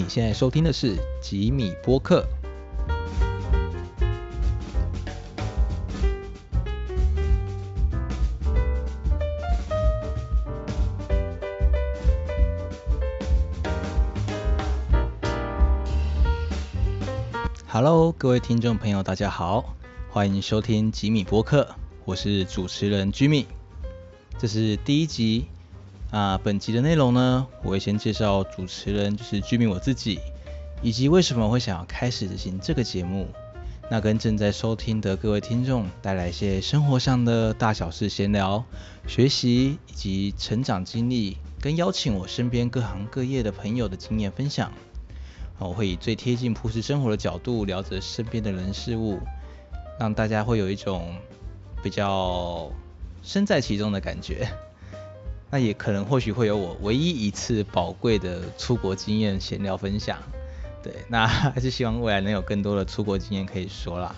[0.00, 2.24] 你现在收听的是吉米播客。
[17.66, 19.74] Hello，各位听众朋友，大家好，
[20.10, 23.46] 欢迎收听吉米播客，我是主持人 Jimmy，
[24.38, 25.48] 这是第一集。
[26.10, 30.18] 啊，本集的内容呢，我会先介绍主持人，就是居民我自己，
[30.80, 33.28] 以及为什么会想要开始执行这个节目。
[33.90, 38.64] 那跟正在收听的各位听众带来一些生活上的大小事闲聊、
[39.06, 44.72] 学习以及成长经历，跟邀请我身边各行各业的朋友的经验分享。
[45.58, 49.18] 我会以最贴近朴实生活的角度聊着身边的人事物，
[50.00, 51.14] 让大家会有一种
[51.82, 52.70] 比较
[53.22, 54.48] 身在其中的感觉。
[55.50, 60.18] 那也可能或许会有我唯一一次宝贵的出国经验闲聊分享，
[60.82, 64.14] 对，那 还是希望未来能有更多的出国经验可以说啦。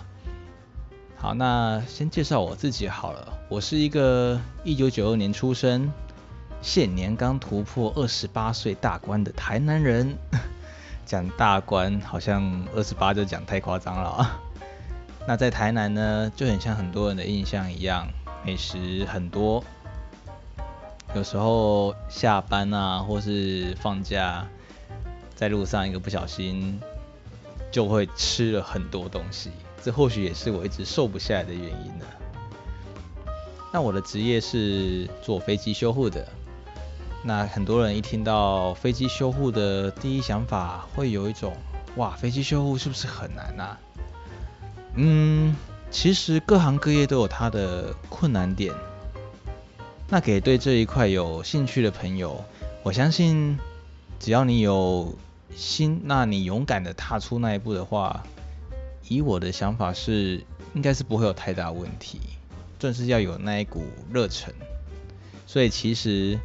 [1.15, 5.91] 好，那先介绍我自己好了，我是一个一九九二年出生，
[6.61, 10.17] 现年刚突破二十八岁大关的台南人。
[11.05, 14.39] 讲大关好像二十八就讲太夸张了啊。
[15.27, 18.07] 那在台南呢，就很像很多人的印象一样，
[18.45, 19.61] 美食很多。
[21.13, 24.47] 有时候下班啊，或是放假，
[25.35, 26.79] 在路上一个不小心，
[27.69, 29.51] 就会吃了很多东西。
[29.83, 32.05] 这或许也是我一直瘦不下来的原因呢。
[33.73, 36.25] 那我的职业是做飞机修护的。
[37.23, 41.53] 那很多人一听到飞机修护的第一想法，会有一种
[41.97, 43.77] 哇，飞机修护是不是很难啊？
[44.95, 45.55] 嗯，
[45.89, 48.73] 其实各行各业都有它的困难点。
[50.13, 52.43] 那给对这一块有兴趣的朋友，
[52.83, 53.57] 我相信
[54.19, 55.15] 只要你有
[55.55, 58.21] 心，那你勇敢的踏出那一步的话，
[59.07, 62.19] 以我的想法是，应该是不会有太大问题。
[62.77, 64.53] 正是要有那一股热忱，
[65.47, 66.37] 所以其实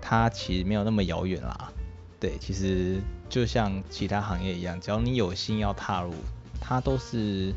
[0.00, 1.70] 它其实没有那么遥远啦。
[2.18, 6.14] 对，其实就像其他行业一样，只要你有心要踏入，
[6.58, 7.52] 它都是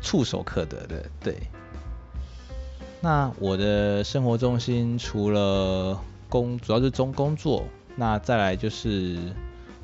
[0.00, 1.10] 触手可得的。
[1.22, 1.36] 对。
[3.02, 7.64] 那我的生活重心除了工，主要是中工作，
[7.96, 9.18] 那再来就是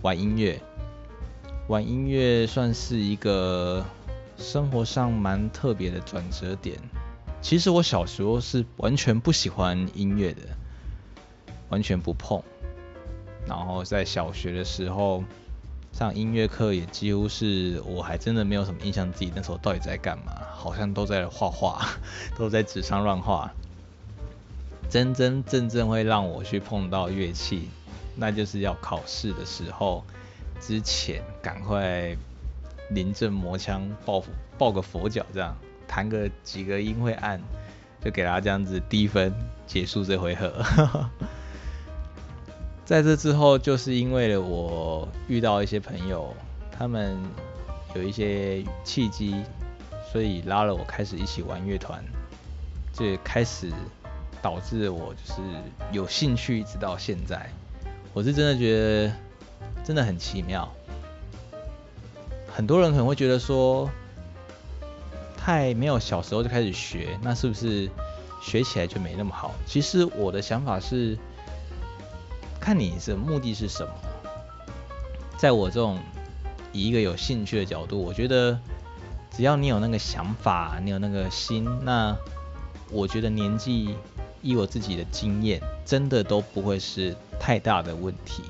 [0.03, 0.61] 玩音乐。
[1.69, 3.85] 玩音乐算是一个
[4.37, 6.77] 生活上蛮特别的转折点。
[7.41, 10.43] 其实我小时候是完全不喜欢音乐的，
[11.71, 12.43] 完全不碰。
[13.47, 15.25] 然后在小学的时候。
[15.97, 20.33] 上音乐课也几乎是我还真的没有什么印象，自己那时候到底在干嘛？
[20.55, 21.89] 好像都在画画，
[22.37, 23.51] 都在纸上乱画。
[24.91, 27.71] 真真正正会让我去碰到乐器，
[28.15, 30.05] 那就是要考试的时候
[30.61, 32.15] 之前，赶快
[32.91, 34.23] 临阵磨枪，抱
[34.59, 35.57] 抱个佛脚，这样
[35.89, 37.41] 弹个几个音会按，
[38.05, 39.33] 就给他这样子低分
[39.67, 40.63] 结束这回合。
[42.87, 46.33] 在这之后，就是因为我遇到一些朋友，
[46.71, 47.19] 他们
[47.97, 49.35] 有一些契机，
[50.13, 52.01] 所以拉了我开始一起玩乐团，
[52.93, 53.73] 这开始
[54.41, 55.41] 导致我就是
[55.91, 57.51] 有兴趣，一直到现在。
[58.15, 59.13] 我是真的觉得
[59.83, 60.73] 真的很奇妙。
[62.47, 63.91] 很多人可能会觉得说，
[65.37, 67.91] 太没有小时候就开始学，那是不是
[68.41, 69.53] 学起来就没那么好？
[69.67, 71.19] 其实我的想法是。
[72.67, 73.93] 看你的目的是什么，
[75.39, 76.01] 在我这种
[76.73, 78.59] 以一个有兴趣的角度，我觉得
[79.31, 82.17] 只要你有那个想法，你有那个心，那
[82.91, 83.95] 我觉得年纪
[84.43, 88.43] 以我自己的经验，真的都不会是太大的问题。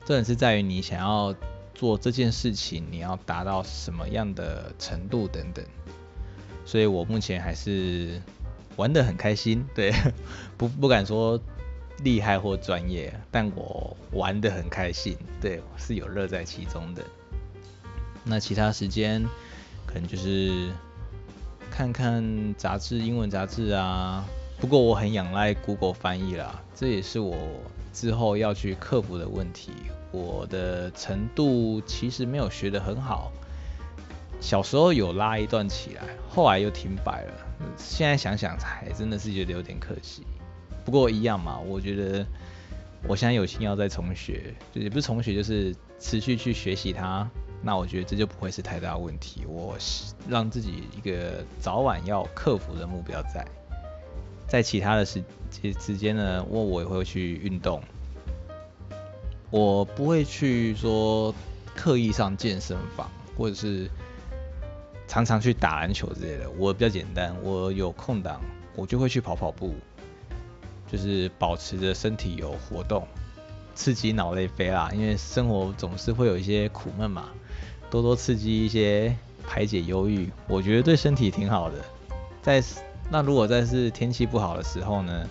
[0.00, 1.32] 重点是在于你想要
[1.76, 5.64] 做这件事情，你要达到什么样的程度等等。
[6.66, 8.20] 所以我目前还是
[8.74, 9.92] 玩得很开心，对，
[10.58, 11.40] 不不敢说。
[11.98, 17.02] 厉害或专业，但我玩的很开心，对，是有乐在其中的。
[18.24, 19.24] 那其他时间
[19.86, 20.70] 可能就是
[21.70, 24.24] 看看杂志，英文杂志啊。
[24.60, 27.36] 不过我很仰赖 Google 翻译啦，这也是我
[27.92, 29.72] 之后要去克服的问题。
[30.12, 33.32] 我的程度其实没有学得很好，
[34.40, 37.32] 小时候有拉一段起来，后来又停摆了。
[37.76, 40.22] 现在想想，才真的是觉得有点可惜。
[40.84, 42.26] 不过一样嘛，我觉得
[43.06, 47.28] 我现在有心要再重学，就也不是重学，就是持续去学习它。
[47.64, 49.44] 那我觉得这就不会是太大问题。
[49.46, 49.76] 我
[50.28, 53.46] 让自己一个早晚要克服的目标在，
[54.48, 55.22] 在其他的时
[55.78, 57.80] 时间呢，我我也会去运动。
[59.50, 61.32] 我不会去说
[61.76, 63.88] 刻意上健身房，或者是
[65.06, 66.50] 常常去打篮球之类的。
[66.58, 68.40] 我比较简单，我有空档
[68.74, 69.74] 我就会去跑跑步，
[70.92, 73.08] 就是保持着身体有活动，
[73.74, 74.90] 刺激脑内啡啦。
[74.92, 77.30] 因为生活总是会有一些苦闷嘛，
[77.90, 79.16] 多多刺激一些，
[79.48, 81.76] 排解忧郁，我觉得对身体挺好的。
[82.42, 82.62] 在
[83.10, 85.26] 那如果在是天气不好的时候呢？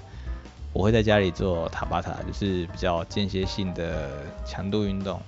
[0.73, 5.19] 我会在家里做塔巴塔，就是比较间歇性的强度运动，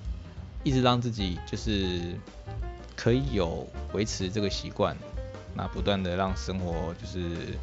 [0.62, 2.00] 一直让自己就是
[2.96, 4.96] 可以有维持这个习惯，
[5.54, 7.58] 那不断的让生活就是，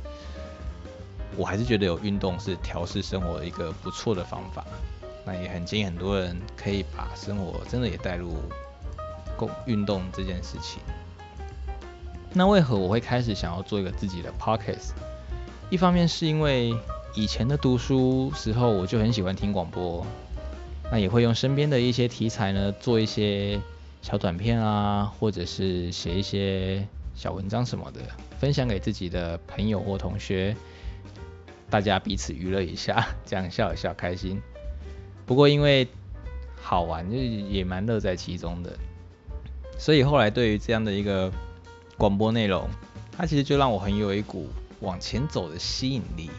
[1.37, 4.65] 我还是觉得有运动是调试生活一个不错的方法，
[5.25, 8.35] 那也很建议很多人可以把生活真的也带入
[9.37, 10.81] 共运动这件事情。
[12.33, 14.91] 那为何我会开始想要做一个自己的 podcast？
[15.69, 16.75] 一方面是因为
[17.15, 20.05] 以前的读书时候，我就很喜欢听广播，
[20.91, 23.59] 那也会用身边的一些题材呢，做一些
[24.01, 27.99] 小短片啊，或者是写一些小文章什么的，
[28.39, 30.55] 分享给自己的朋友或同学，
[31.71, 34.39] 大家彼此娱乐一下， 这样笑一笑开心。
[35.25, 35.87] 不过因为
[36.61, 38.77] 好玩，就也蛮乐在其中的，
[39.79, 41.31] 所以后来对于这样的一个
[41.97, 42.67] 广播内容，
[43.17, 44.47] 它其实就让我很有一股
[44.81, 46.29] 往前走的吸引力。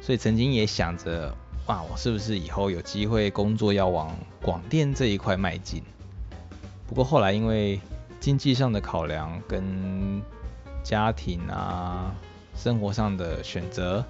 [0.00, 1.34] 所以曾经也想着，
[1.66, 5.82] 哇，我是不是以后有机会工作要往广电这一块迈进？
[6.86, 7.80] 不过后来因为
[8.20, 10.22] 经济上的考量跟
[10.82, 12.14] 家庭啊
[12.56, 14.04] 生活上的选择，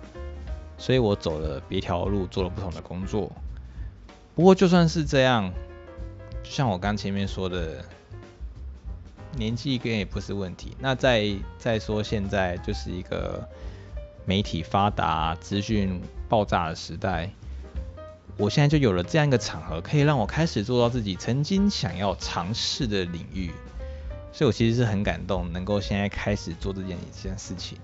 [0.79, 3.31] 所以我走了别条路，做了不同的工作。
[4.35, 5.53] 不过就算是这样，
[6.43, 7.85] 就像我刚前面说的，
[9.37, 10.77] 年纪跟也不是问题。
[10.79, 13.49] 那再再说现在就是一个。
[14.27, 16.01] 媒体发达、资讯
[16.31, 17.29] 爆炸的时代，
[18.39, 23.51] 我现在就有了这样一个场合，可以让我开始做到自己曾经想要尝试的领域，
[24.33, 27.77] 所以我其实是很感动，能够现在开始做这件一件事情。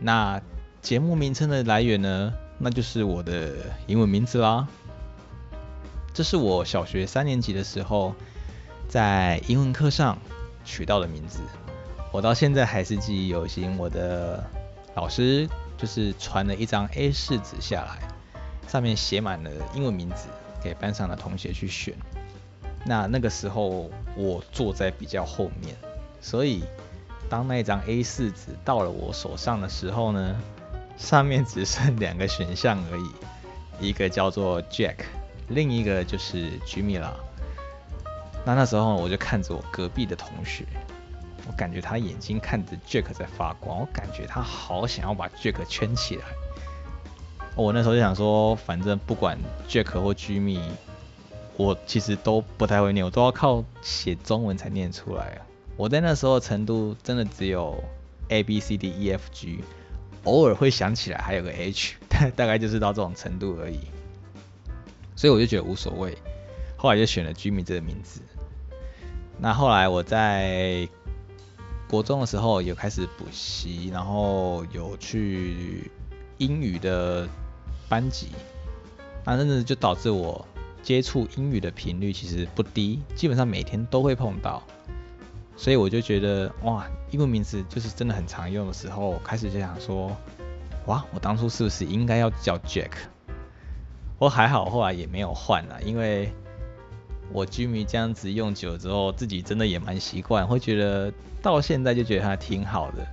[0.00, 0.42] 那
[0.82, 2.34] 节目名称的来源呢？
[2.58, 3.54] 那就是我的
[3.86, 4.66] 英文名字啦。
[6.12, 8.12] 这是我小学三年级的时候
[8.88, 10.18] 在英文课上
[10.64, 11.38] 取到的名字，
[12.10, 13.78] 我到现在还是记忆犹新。
[13.78, 14.44] 我的
[14.96, 15.48] 老师
[15.78, 18.00] 就是传了一张 A4 纸下来，
[18.66, 20.26] 上面写满了英文名字，
[20.60, 21.94] 给班上的同学去选。
[22.84, 25.76] 那那个时候我坐在比较后面，
[26.20, 26.64] 所以
[27.30, 30.36] 当那张 A4 纸到了我手上的时候呢，
[31.02, 34.98] 上面只剩两个选项而已，一个叫做 Jack，
[35.48, 37.14] 另一个就是 Jimmy 啦。
[38.46, 40.64] 那那时候我就看着我隔壁的同学。
[41.48, 46.22] 我感觉他眼睛看着 Jack 在发光，我感觉他好想要把 Jack 圈起来。
[47.56, 49.36] 我那时候就想说，反正不管
[49.68, 50.60] Jack 或 Jimmy，
[51.56, 55.42] 我其实都不太会念，我都要靠写中文才念出来啊。
[55.76, 57.82] 我在那时候程度真的只有
[58.28, 59.64] A B C D E F G，
[60.24, 63.80] 偶尔会想起来还有个 H， 大大概就是到这种程度而已。
[65.16, 66.16] 所以我就觉得无所谓，
[66.76, 68.20] 后来就选了 Jimmy 这个名字。
[69.38, 70.88] 那后来我在
[71.88, 75.90] 国中的时候有开始补习，然后有去
[76.38, 77.28] 英语的
[77.88, 78.28] 班级，
[79.24, 80.46] 那真的就导致我
[80.82, 84.62] 接触英语的频率其实不低，基本上每天都会碰到，
[85.62, 90.10] 所以我就觉得哇，英文名字就是真的很常用的时候，开始就想说，
[90.86, 92.90] 哇，我当初是不是应该要叫 Jack？
[94.18, 96.32] 我还好，后来也没有换了，因为。
[97.34, 103.06] 我居民这样子用久了之后，自己真的也蛮习惯，会觉得到现在就觉得它挺好的。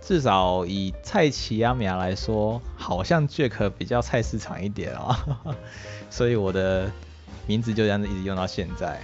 [0.00, 5.44] 至少以菜奇阿米亚来说，好像 Jack 比较菜市场一点啊，
[6.10, 6.90] 所以我的
[7.46, 9.00] 名字就这样子一直用到现在。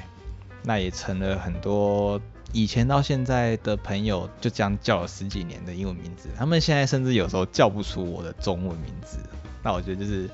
[0.65, 2.21] 那也成了很多
[2.53, 9.19] 以前到现在的朋友就这样叫了十几年的英文名字，他们现在甚至有时候叫不出我的中文名字。
[9.63, 10.29] 那我觉得就是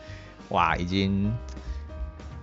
[0.49, 1.33] 哇，已经。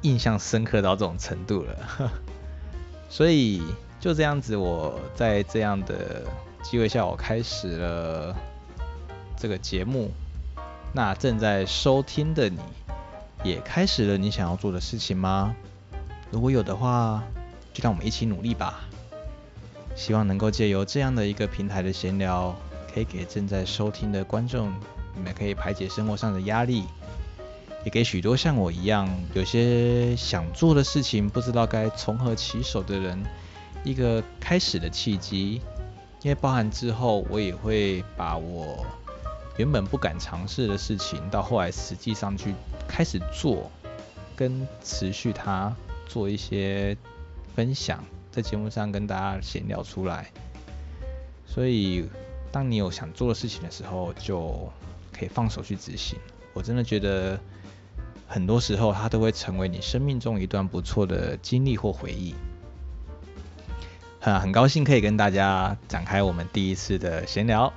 [0.04, 2.12] 印象深刻到这种程度了，
[3.08, 3.64] 所以
[4.02, 6.24] 就这样子，我在这样的
[6.62, 8.36] 机会下，我开始了
[9.38, 10.12] 这个节目。
[10.92, 12.60] 那正在收听的你，
[13.46, 15.56] 也开始了你想要做的事情吗？
[16.32, 17.24] 如果有的话，
[17.72, 18.82] 就让我们一起努力吧。
[19.96, 22.56] 希望能够借由这样的一个平台的闲聊，
[22.94, 24.74] 可以给正在收听的观众，
[25.16, 26.84] 你们可以排解生活上的压力。
[27.86, 33.22] 也给许多像我一样有些想做的事情不知道该从何起手的人
[33.84, 35.62] 一个开始的契机，
[36.22, 38.86] 因为包含之后我也会把我
[39.58, 42.56] 原本不敢尝试的事情，到后来实际上去
[42.88, 43.70] 开始做，
[44.36, 45.76] 跟持续它
[46.08, 46.96] 做一些
[47.54, 48.02] 分享，
[48.34, 50.32] 在节目上跟大家闲聊出来。
[51.46, 52.10] 所以，
[52.52, 54.68] 当你有想做的事情的时候，就
[55.12, 56.18] 可以放手去执行。
[56.54, 57.40] 我真的觉得，
[58.28, 62.34] 很多时候它都会成为你生命中一段不错的经历或回忆。
[64.20, 67.72] 很，很高兴可以跟大家展开我们第一次的闲聊。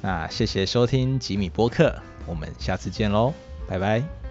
[0.00, 3.34] 那谢谢收听吉米播客，我们下次见喽，
[3.66, 4.27] 拜拜。